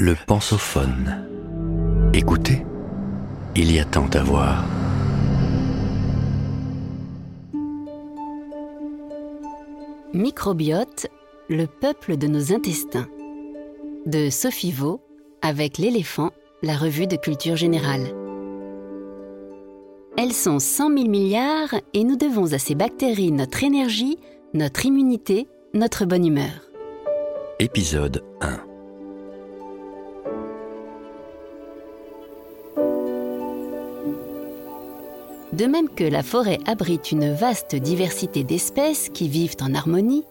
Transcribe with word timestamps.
Le 0.00 0.14
pensophone. 0.14 1.26
Écoutez, 2.14 2.64
il 3.56 3.72
y 3.74 3.80
a 3.80 3.84
tant 3.84 4.06
à 4.10 4.22
voir. 4.22 4.64
Microbiote, 10.14 11.08
le 11.48 11.66
peuple 11.66 12.16
de 12.16 12.28
nos 12.28 12.52
intestins. 12.52 13.08
De 14.06 14.30
Sophie 14.30 14.70
Vaux, 14.70 15.00
avec 15.42 15.78
l'éléphant, 15.78 16.30
la 16.62 16.76
revue 16.76 17.08
de 17.08 17.16
culture 17.16 17.56
générale. 17.56 18.06
Elles 20.16 20.32
sont 20.32 20.60
100 20.60 20.96
000 20.96 21.08
milliards 21.08 21.74
et 21.92 22.04
nous 22.04 22.16
devons 22.16 22.52
à 22.52 22.58
ces 22.58 22.76
bactéries 22.76 23.32
notre 23.32 23.64
énergie, 23.64 24.16
notre 24.54 24.86
immunité, 24.86 25.48
notre 25.74 26.04
bonne 26.04 26.24
humeur. 26.24 26.70
Épisode 27.58 28.22
1 28.40 28.67
De 35.58 35.66
même 35.66 35.88
que 35.88 36.04
la 36.04 36.22
forêt 36.22 36.60
abrite 36.66 37.10
une 37.10 37.34
vaste 37.34 37.74
diversité 37.74 38.44
d'espèces 38.44 39.08
qui 39.12 39.26
vivent 39.26 39.56
en 39.60 39.74
harmonie, 39.74 40.22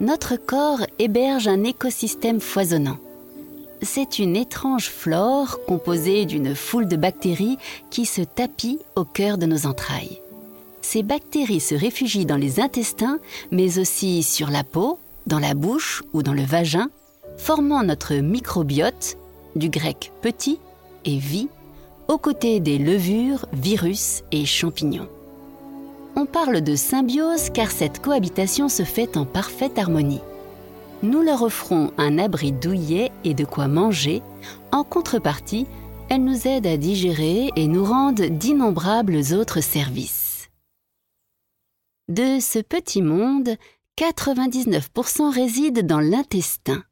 notre 0.00 0.36
corps 0.36 0.80
héberge 0.98 1.48
un 1.48 1.64
écosystème 1.64 2.40
foisonnant. 2.40 2.96
C'est 3.82 4.18
une 4.18 4.36
étrange 4.36 4.88
flore 4.88 5.58
composée 5.66 6.24
d'une 6.24 6.54
foule 6.54 6.88
de 6.88 6.96
bactéries 6.96 7.58
qui 7.90 8.06
se 8.06 8.22
tapit 8.22 8.78
au 8.96 9.04
cœur 9.04 9.36
de 9.36 9.44
nos 9.44 9.66
entrailles. 9.66 10.22
Ces 10.80 11.02
bactéries 11.02 11.60
se 11.60 11.74
réfugient 11.74 12.24
dans 12.24 12.38
les 12.38 12.58
intestins, 12.58 13.18
mais 13.50 13.78
aussi 13.78 14.22
sur 14.22 14.48
la 14.48 14.64
peau, 14.64 14.98
dans 15.26 15.40
la 15.40 15.52
bouche 15.52 16.02
ou 16.14 16.22
dans 16.22 16.32
le 16.32 16.44
vagin, 16.44 16.88
formant 17.36 17.82
notre 17.82 18.14
microbiote, 18.14 19.18
du 19.56 19.68
grec 19.68 20.10
petit 20.22 20.58
et 21.04 21.18
vie, 21.18 21.48
aux 22.10 22.18
côtés 22.18 22.58
des 22.58 22.76
levures, 22.76 23.46
virus 23.52 24.24
et 24.32 24.44
champignons. 24.44 25.08
On 26.16 26.26
parle 26.26 26.60
de 26.60 26.74
symbiose 26.74 27.50
car 27.50 27.70
cette 27.70 28.02
cohabitation 28.02 28.68
se 28.68 28.82
fait 28.82 29.16
en 29.16 29.24
parfaite 29.24 29.78
harmonie. 29.78 30.20
Nous 31.04 31.22
leur 31.22 31.42
offrons 31.42 31.92
un 31.98 32.18
abri 32.18 32.50
douillet 32.50 33.12
et 33.22 33.32
de 33.32 33.44
quoi 33.44 33.68
manger. 33.68 34.22
En 34.72 34.82
contrepartie, 34.82 35.68
elles 36.08 36.24
nous 36.24 36.48
aident 36.48 36.66
à 36.66 36.76
digérer 36.76 37.50
et 37.54 37.68
nous 37.68 37.84
rendent 37.84 38.22
d'innombrables 38.22 39.20
autres 39.32 39.62
services. 39.62 40.50
De 42.08 42.40
ce 42.40 42.58
petit 42.58 43.02
monde, 43.02 43.50
99% 43.96 45.32
résident 45.32 45.86
dans 45.86 46.00
l'intestin. 46.00 46.82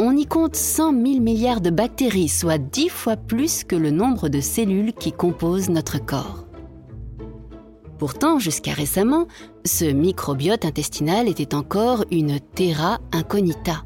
On 0.00 0.16
y 0.16 0.26
compte 0.26 0.54
100 0.54 0.92
000 0.92 1.20
milliards 1.20 1.60
de 1.60 1.70
bactéries, 1.70 2.28
soit 2.28 2.58
10 2.58 2.88
fois 2.88 3.16
plus 3.16 3.64
que 3.64 3.74
le 3.74 3.90
nombre 3.90 4.28
de 4.28 4.40
cellules 4.40 4.92
qui 4.92 5.10
composent 5.10 5.70
notre 5.70 5.98
corps. 5.98 6.44
Pourtant, 7.98 8.38
jusqu'à 8.38 8.72
récemment, 8.72 9.26
ce 9.64 9.86
microbiote 9.86 10.64
intestinal 10.64 11.28
était 11.28 11.52
encore 11.52 12.04
une 12.12 12.38
terra 12.38 13.00
incognita. 13.10 13.82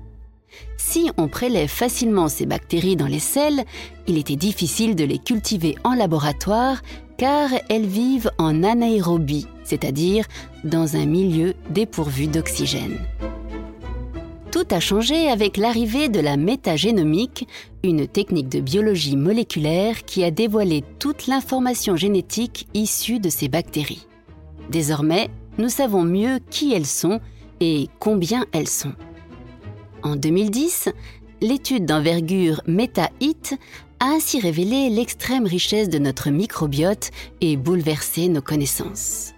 Si 0.76 1.10
on 1.16 1.28
prélève 1.28 1.70
facilement 1.70 2.28
ces 2.28 2.44
bactéries 2.44 2.96
dans 2.96 3.06
les 3.06 3.18
selles, 3.18 3.64
il 4.06 4.18
était 4.18 4.36
difficile 4.36 4.94
de 4.94 5.04
les 5.04 5.18
cultiver 5.18 5.76
en 5.82 5.94
laboratoire 5.94 6.82
car 7.16 7.48
elles 7.70 7.86
vivent 7.86 8.30
en 8.36 8.62
anaérobie, 8.62 9.46
c'est-à-dire 9.64 10.26
dans 10.62 10.96
un 10.96 11.06
milieu 11.06 11.54
dépourvu 11.70 12.26
d'oxygène. 12.26 12.98
Tout 14.52 14.66
a 14.70 14.80
changé 14.80 15.30
avec 15.30 15.56
l'arrivée 15.56 16.10
de 16.10 16.20
la 16.20 16.36
métagénomique, 16.36 17.48
une 17.82 18.06
technique 18.06 18.50
de 18.50 18.60
biologie 18.60 19.16
moléculaire 19.16 20.04
qui 20.04 20.22
a 20.24 20.30
dévoilé 20.30 20.84
toute 20.98 21.26
l'information 21.26 21.96
génétique 21.96 22.68
issue 22.74 23.18
de 23.18 23.30
ces 23.30 23.48
bactéries. 23.48 24.06
Désormais, 24.68 25.30
nous 25.56 25.70
savons 25.70 26.04
mieux 26.04 26.38
qui 26.50 26.74
elles 26.74 26.84
sont 26.84 27.18
et 27.60 27.88
combien 27.98 28.44
elles 28.52 28.68
sont. 28.68 28.92
En 30.02 30.16
2010, 30.16 30.90
l'étude 31.40 31.86
d'envergure 31.86 32.60
MetaHit 32.66 33.54
a 34.00 34.04
ainsi 34.04 34.38
révélé 34.38 34.90
l'extrême 34.90 35.46
richesse 35.46 35.88
de 35.88 35.98
notre 35.98 36.28
microbiote 36.28 37.10
et 37.40 37.56
bouleversé 37.56 38.28
nos 38.28 38.42
connaissances. 38.42 39.31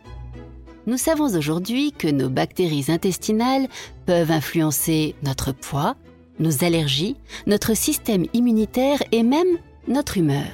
Nous 0.86 0.98
savons 0.98 1.34
aujourd'hui 1.34 1.92
que 1.92 2.08
nos 2.08 2.28
bactéries 2.28 2.86
intestinales 2.88 3.68
peuvent 4.04 4.30
influencer 4.30 5.14
notre 5.22 5.52
poids, 5.52 5.96
nos 6.38 6.62
allergies, 6.62 7.16
notre 7.46 7.74
système 7.74 8.26
immunitaire 8.34 9.02
et 9.10 9.22
même 9.22 9.58
notre 9.88 10.18
humeur. 10.18 10.46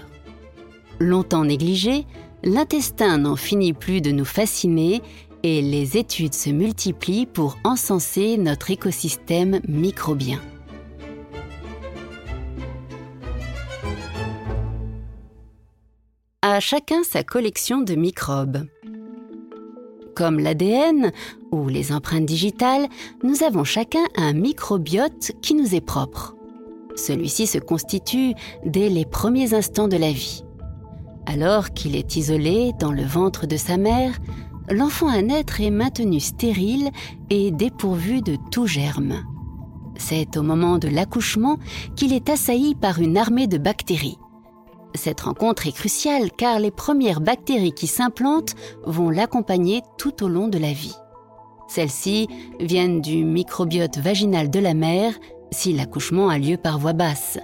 Longtemps 1.00 1.44
négligé, 1.44 2.06
l'intestin 2.44 3.18
n'en 3.18 3.34
finit 3.34 3.72
plus 3.72 4.00
de 4.00 4.12
nous 4.12 4.24
fasciner 4.24 5.02
et 5.42 5.62
les 5.62 5.96
études 5.96 6.34
se 6.34 6.50
multiplient 6.50 7.26
pour 7.26 7.58
encenser 7.64 8.36
notre 8.36 8.70
écosystème 8.70 9.60
microbien. 9.66 10.40
À 16.42 16.60
chacun 16.60 17.02
sa 17.02 17.24
collection 17.24 17.80
de 17.80 17.94
microbes. 17.94 18.66
Comme 20.20 20.38
l'ADN 20.38 21.12
ou 21.50 21.68
les 21.68 21.92
empreintes 21.92 22.26
digitales, 22.26 22.88
nous 23.24 23.42
avons 23.42 23.64
chacun 23.64 24.04
un 24.18 24.34
microbiote 24.34 25.32
qui 25.40 25.54
nous 25.54 25.74
est 25.74 25.80
propre. 25.80 26.36
Celui-ci 26.94 27.46
se 27.46 27.56
constitue 27.56 28.34
dès 28.66 28.90
les 28.90 29.06
premiers 29.06 29.54
instants 29.54 29.88
de 29.88 29.96
la 29.96 30.12
vie. 30.12 30.44
Alors 31.24 31.70
qu'il 31.70 31.96
est 31.96 32.16
isolé 32.16 32.72
dans 32.78 32.92
le 32.92 33.02
ventre 33.02 33.46
de 33.46 33.56
sa 33.56 33.78
mère, 33.78 34.18
l'enfant 34.68 35.08
à 35.08 35.22
naître 35.22 35.62
est 35.62 35.70
maintenu 35.70 36.20
stérile 36.20 36.90
et 37.30 37.50
dépourvu 37.50 38.20
de 38.20 38.36
tout 38.50 38.66
germe. 38.66 39.24
C'est 39.96 40.36
au 40.36 40.42
moment 40.42 40.76
de 40.76 40.88
l'accouchement 40.88 41.56
qu'il 41.96 42.12
est 42.12 42.28
assailli 42.28 42.74
par 42.74 42.98
une 42.98 43.16
armée 43.16 43.46
de 43.46 43.56
bactéries. 43.56 44.18
Cette 44.94 45.20
rencontre 45.20 45.66
est 45.66 45.72
cruciale 45.72 46.30
car 46.32 46.58
les 46.58 46.70
premières 46.70 47.20
bactéries 47.20 47.72
qui 47.72 47.86
s'implantent 47.86 48.54
vont 48.84 49.10
l'accompagner 49.10 49.82
tout 49.98 50.24
au 50.24 50.28
long 50.28 50.48
de 50.48 50.58
la 50.58 50.72
vie. 50.72 50.96
Celles-ci 51.68 52.28
viennent 52.58 53.00
du 53.00 53.24
microbiote 53.24 53.98
vaginal 53.98 54.50
de 54.50 54.58
la 54.58 54.74
mère 54.74 55.14
si 55.52 55.72
l'accouchement 55.72 56.28
a 56.28 56.38
lieu 56.38 56.56
par 56.56 56.78
voie 56.78 56.92
basse. 56.92 57.38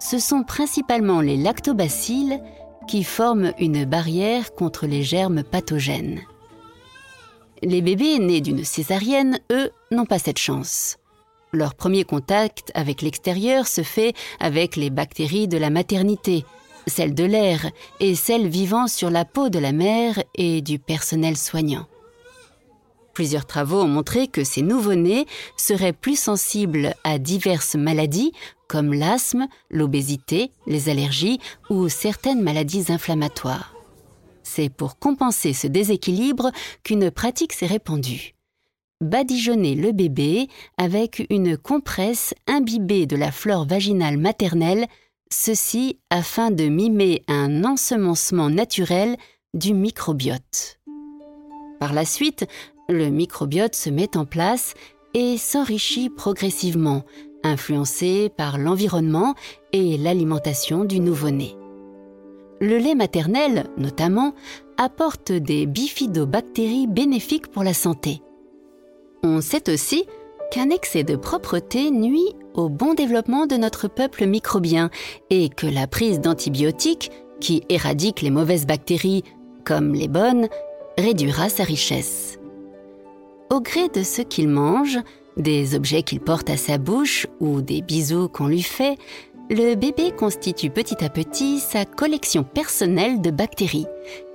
Ce 0.00 0.18
sont 0.18 0.42
principalement 0.42 1.20
les 1.20 1.36
lactobacilles 1.36 2.40
qui 2.86 3.04
forment 3.04 3.52
une 3.58 3.84
barrière 3.84 4.54
contre 4.54 4.86
les 4.86 5.02
germes 5.02 5.42
pathogènes. 5.42 6.20
Les 7.62 7.82
bébés 7.82 8.18
nés 8.18 8.40
d'une 8.40 8.64
césarienne, 8.64 9.38
eux, 9.50 9.70
n'ont 9.90 10.04
pas 10.04 10.18
cette 10.18 10.38
chance. 10.38 10.98
Leur 11.52 11.74
premier 11.74 12.04
contact 12.04 12.70
avec 12.74 13.02
l'extérieur 13.02 13.66
se 13.66 13.82
fait 13.82 14.14
avec 14.40 14.76
les 14.76 14.90
bactéries 14.90 15.48
de 15.48 15.58
la 15.58 15.70
maternité, 15.70 16.44
celles 16.86 17.14
de 17.14 17.24
l'air 17.24 17.70
et 18.00 18.14
celles 18.14 18.48
vivant 18.48 18.86
sur 18.86 19.10
la 19.10 19.24
peau 19.24 19.48
de 19.48 19.58
la 19.58 19.72
mère 19.72 20.22
et 20.34 20.60
du 20.60 20.78
personnel 20.78 21.36
soignant. 21.36 21.86
Plusieurs 23.14 23.46
travaux 23.46 23.80
ont 23.80 23.88
montré 23.88 24.28
que 24.28 24.44
ces 24.44 24.60
nouveau-nés 24.60 25.26
seraient 25.56 25.94
plus 25.94 26.18
sensibles 26.18 26.94
à 27.02 27.18
diverses 27.18 27.74
maladies 27.74 28.32
comme 28.68 28.92
l'asthme, 28.92 29.46
l'obésité, 29.70 30.50
les 30.66 30.90
allergies 30.90 31.40
ou 31.70 31.88
certaines 31.88 32.42
maladies 32.42 32.92
inflammatoires. 32.92 33.74
C'est 34.42 34.68
pour 34.68 34.98
compenser 34.98 35.54
ce 35.54 35.66
déséquilibre 35.66 36.52
qu'une 36.82 37.10
pratique 37.10 37.54
s'est 37.54 37.66
répandue. 37.66 38.35
Badigeonner 39.02 39.74
le 39.74 39.92
bébé 39.92 40.48
avec 40.78 41.26
une 41.28 41.58
compresse 41.58 42.32
imbibée 42.46 43.04
de 43.04 43.14
la 43.14 43.30
flore 43.30 43.66
vaginale 43.66 44.16
maternelle, 44.16 44.86
ceci 45.30 45.98
afin 46.08 46.50
de 46.50 46.64
mimer 46.64 47.22
un 47.28 47.64
ensemencement 47.64 48.48
naturel 48.48 49.18
du 49.52 49.74
microbiote. 49.74 50.80
Par 51.78 51.92
la 51.92 52.06
suite, 52.06 52.46
le 52.88 53.10
microbiote 53.10 53.74
se 53.74 53.90
met 53.90 54.16
en 54.16 54.24
place 54.24 54.72
et 55.12 55.36
s'enrichit 55.36 56.08
progressivement, 56.08 57.04
influencé 57.44 58.30
par 58.34 58.56
l'environnement 58.56 59.34
et 59.72 59.98
l'alimentation 59.98 60.84
du 60.84 61.00
nouveau-né. 61.00 61.54
Le 62.62 62.78
lait 62.78 62.94
maternel, 62.94 63.66
notamment, 63.76 64.34
apporte 64.78 65.32
des 65.32 65.66
bifidobactéries 65.66 66.86
bénéfiques 66.86 67.48
pour 67.48 67.62
la 67.62 67.74
santé. 67.74 68.22
On 69.28 69.40
sait 69.40 69.68
aussi 69.68 70.04
qu'un 70.52 70.70
excès 70.70 71.02
de 71.02 71.16
propreté 71.16 71.90
nuit 71.90 72.36
au 72.54 72.68
bon 72.68 72.94
développement 72.94 73.46
de 73.46 73.56
notre 73.56 73.88
peuple 73.88 74.24
microbien 74.24 74.88
et 75.30 75.48
que 75.48 75.66
la 75.66 75.88
prise 75.88 76.20
d'antibiotiques, 76.20 77.10
qui 77.40 77.64
éradique 77.68 78.22
les 78.22 78.30
mauvaises 78.30 78.66
bactéries 78.66 79.24
comme 79.64 79.94
les 79.94 80.06
bonnes, 80.06 80.46
réduira 80.96 81.48
sa 81.48 81.64
richesse. 81.64 82.38
Au 83.50 83.60
gré 83.60 83.88
de 83.88 84.04
ce 84.04 84.22
qu'il 84.22 84.48
mange, 84.48 85.00
des 85.36 85.74
objets 85.74 86.04
qu'il 86.04 86.20
porte 86.20 86.48
à 86.48 86.56
sa 86.56 86.78
bouche 86.78 87.26
ou 87.40 87.62
des 87.62 87.82
bisous 87.82 88.28
qu'on 88.28 88.46
lui 88.46 88.62
fait, 88.62 88.96
le 89.50 89.74
bébé 89.74 90.12
constitue 90.12 90.70
petit 90.70 91.04
à 91.04 91.08
petit 91.08 91.58
sa 91.58 91.84
collection 91.84 92.44
personnelle 92.44 93.20
de 93.20 93.30
bactéries, 93.32 93.86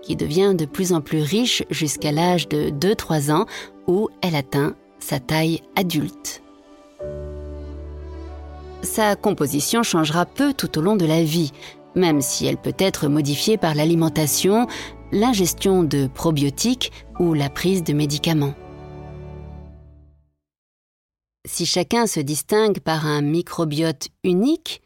qui 0.02 0.18
devient 0.18 0.54
de 0.54 0.66
plus 0.66 0.92
en 0.92 1.00
plus 1.00 1.22
riche 1.22 1.64
jusqu'à 1.70 2.12
l'âge 2.12 2.50
de 2.50 2.70
2-3 2.70 3.32
ans 3.32 3.46
où 3.88 4.10
elle 4.22 4.36
atteint 4.36 4.76
sa 5.02 5.20
taille 5.20 5.62
adulte. 5.76 6.42
Sa 8.84 9.16
composition 9.16 9.84
changera 9.84 10.26
peu 10.26 10.54
tout 10.54 10.78
au 10.78 10.82
long 10.82 10.96
de 10.96 11.06
la 11.06 11.24
vie, 11.24 11.52
même 11.96 12.22
si 12.22 12.46
elle 12.46 12.58
peut 12.58 12.76
être 12.80 13.08
modifiée 13.08 13.58
par 13.58 13.76
l'alimentation, 13.76 14.68
l'ingestion 15.12 15.84
de 15.84 16.08
probiotiques 16.08 16.92
ou 17.20 17.34
la 17.34 17.50
prise 17.50 17.84
de 17.84 17.94
médicaments. 17.94 18.56
Si 21.46 21.66
chacun 21.66 22.08
se 22.08 22.20
distingue 22.20 22.80
par 22.80 23.06
un 23.06 23.22
microbiote 23.22 24.10
unique, 24.24 24.82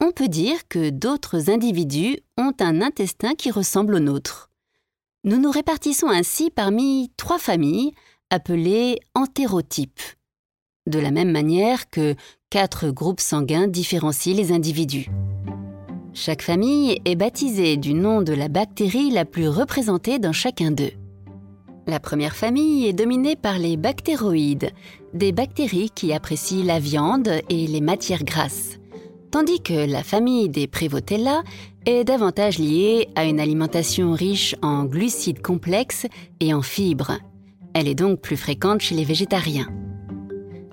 on 0.00 0.10
peut 0.10 0.28
dire 0.28 0.66
que 0.68 0.90
d'autres 0.90 1.48
individus 1.48 2.18
ont 2.36 2.52
un 2.60 2.82
intestin 2.82 3.34
qui 3.34 3.50
ressemble 3.50 3.94
au 3.94 4.00
nôtre. 4.00 4.50
Nous 5.24 5.38
nous 5.38 5.50
répartissons 5.50 6.08
ainsi 6.08 6.50
parmi 6.50 7.12
trois 7.16 7.38
familles 7.38 7.92
appelées 8.32 8.98
entérotypes, 9.14 10.00
de 10.86 10.98
la 10.98 11.10
même 11.10 11.30
manière 11.30 11.90
que 11.90 12.14
quatre 12.48 12.88
groupes 12.88 13.20
sanguins 13.20 13.68
différencient 13.68 14.34
les 14.34 14.52
individus. 14.52 15.10
Chaque 16.14 16.40
famille 16.40 16.98
est 17.04 17.14
baptisée 17.14 17.76
du 17.76 17.92
nom 17.92 18.22
de 18.22 18.32
la 18.32 18.48
bactérie 18.48 19.10
la 19.10 19.26
plus 19.26 19.48
représentée 19.48 20.18
dans 20.18 20.32
chacun 20.32 20.70
d'eux. 20.70 20.92
La 21.86 22.00
première 22.00 22.34
famille 22.34 22.86
est 22.86 22.94
dominée 22.94 23.36
par 23.36 23.58
les 23.58 23.76
bactéroïdes, 23.76 24.70
des 25.12 25.32
bactéries 25.32 25.90
qui 25.94 26.14
apprécient 26.14 26.64
la 26.64 26.78
viande 26.78 27.28
et 27.50 27.66
les 27.66 27.82
matières 27.82 28.24
grasses, 28.24 28.78
tandis 29.30 29.60
que 29.60 29.86
la 29.86 30.02
famille 30.02 30.48
des 30.48 30.66
Prévotella 30.66 31.42
est 31.84 32.04
davantage 32.04 32.58
liée 32.58 33.08
à 33.14 33.24
une 33.26 33.40
alimentation 33.40 34.12
riche 34.12 34.56
en 34.62 34.84
glucides 34.84 35.42
complexes 35.42 36.06
et 36.40 36.54
en 36.54 36.62
fibres. 36.62 37.18
Elle 37.74 37.88
est 37.88 37.94
donc 37.94 38.20
plus 38.20 38.36
fréquente 38.36 38.80
chez 38.80 38.94
les 38.94 39.04
végétariens. 39.04 39.68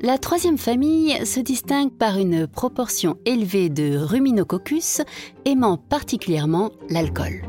La 0.02 0.18
troisième 0.18 0.58
famille 0.58 1.26
se 1.26 1.40
distingue 1.40 1.92
par 1.92 2.18
une 2.18 2.48
proportion 2.48 3.18
élevée 3.26 3.70
de 3.70 3.98
ruminococcus 3.98 5.02
aimant 5.46 5.78
particulièrement 5.78 6.72
l'alcool. 6.90 7.42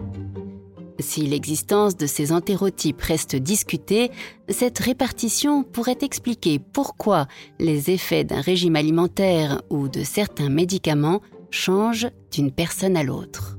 Si 0.99 1.23
l'existence 1.23 1.97
de 1.97 2.06
ces 2.06 2.32
entérotypes 2.32 3.00
reste 3.00 3.37
discutée, 3.37 4.11
cette 4.49 4.79
répartition 4.79 5.62
pourrait 5.62 5.99
expliquer 6.03 6.58
pourquoi 6.58 7.26
les 7.58 7.91
effets 7.91 8.25
d'un 8.25 8.41
régime 8.41 8.76
alimentaire 8.76 9.62
ou 9.70 9.88
de 9.88 10.03
certains 10.03 10.50
médicaments 10.50 11.20
changent 11.50 12.11
d'une 12.32 12.50
personne 12.50 12.96
à 12.96 13.03
l'autre. 13.03 13.56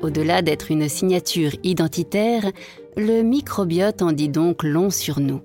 Au-delà 0.00 0.42
d'être 0.42 0.70
une 0.70 0.88
signature 0.88 1.52
identitaire, 1.62 2.50
le 2.96 3.22
microbiote 3.22 4.02
en 4.02 4.12
dit 4.12 4.28
donc 4.28 4.62
long 4.62 4.90
sur 4.90 5.20
nous. 5.20 5.40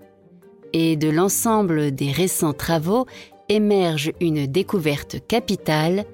Et 0.74 0.96
de 0.96 1.10
l'ensemble 1.10 1.92
des 1.92 2.12
récents 2.12 2.54
travaux 2.54 3.06
émerge 3.50 4.12
une 4.22 4.46
découverte 4.46 5.18
capitale 5.28 6.06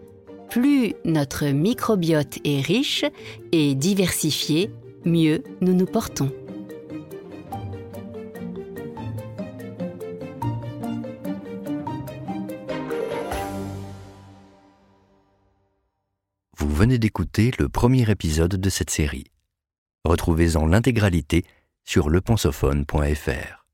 plus 0.49 0.93
notre 1.03 1.47
microbiote 1.47 2.37
est 2.45 2.61
riche 2.61 3.03
et 3.51 3.75
diversifié, 3.75 4.71
mieux 5.03 5.43
nous 5.61 5.73
nous 5.73 5.85
portons. 5.85 6.31
Vous 16.57 16.69
venez 16.69 16.97
d'écouter 16.97 17.51
le 17.59 17.69
premier 17.69 18.09
épisode 18.09 18.55
de 18.55 18.69
cette 18.69 18.89
série. 18.89 19.25
Retrouvez-en 20.05 20.67
l'intégralité 20.67 21.45
sur 21.83 22.09
lepensophone.fr. 22.09 23.64